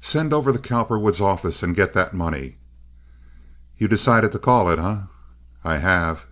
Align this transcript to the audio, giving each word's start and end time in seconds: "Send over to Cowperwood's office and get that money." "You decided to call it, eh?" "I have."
"Send 0.00 0.34
over 0.34 0.52
to 0.52 0.58
Cowperwood's 0.58 1.20
office 1.20 1.62
and 1.62 1.76
get 1.76 1.92
that 1.92 2.12
money." 2.12 2.58
"You 3.78 3.86
decided 3.86 4.32
to 4.32 4.40
call 4.40 4.68
it, 4.68 4.80
eh?" 4.80 5.02
"I 5.62 5.76
have." 5.76 6.26